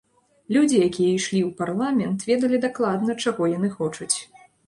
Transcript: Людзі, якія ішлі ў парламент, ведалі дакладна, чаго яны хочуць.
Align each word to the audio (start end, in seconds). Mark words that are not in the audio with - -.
Людзі, 0.55 0.77
якія 0.87 1.09
ішлі 1.17 1.41
ў 1.47 1.51
парламент, 1.59 2.25
ведалі 2.31 2.57
дакладна, 2.65 3.19
чаго 3.27 3.53
яны 3.57 3.69
хочуць. 3.77 4.13